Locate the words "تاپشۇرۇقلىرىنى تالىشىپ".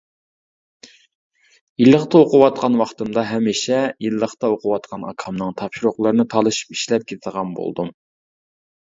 5.59-6.73